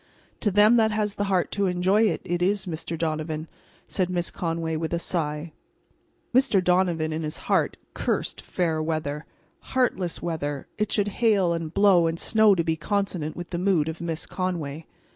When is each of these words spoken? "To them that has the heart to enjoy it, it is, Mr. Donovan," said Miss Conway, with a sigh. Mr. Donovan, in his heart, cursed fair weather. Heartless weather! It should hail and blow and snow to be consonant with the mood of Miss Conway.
"To 0.39 0.49
them 0.49 0.77
that 0.77 0.89
has 0.89 1.13
the 1.13 1.25
heart 1.25 1.51
to 1.51 1.67
enjoy 1.67 2.09
it, 2.09 2.21
it 2.25 2.41
is, 2.41 2.65
Mr. 2.65 2.97
Donovan," 2.97 3.47
said 3.87 4.09
Miss 4.09 4.31
Conway, 4.31 4.75
with 4.75 4.95
a 4.95 4.97
sigh. 4.97 5.51
Mr. 6.33 6.59
Donovan, 6.63 7.13
in 7.13 7.21
his 7.21 7.37
heart, 7.45 7.77
cursed 7.93 8.41
fair 8.41 8.81
weather. 8.81 9.25
Heartless 9.59 10.19
weather! 10.19 10.65
It 10.79 10.91
should 10.91 11.09
hail 11.21 11.53
and 11.53 11.71
blow 11.71 12.07
and 12.07 12.19
snow 12.19 12.55
to 12.55 12.63
be 12.63 12.75
consonant 12.75 13.35
with 13.35 13.51
the 13.51 13.59
mood 13.59 13.87
of 13.87 14.01
Miss 14.01 14.25
Conway. 14.25 14.87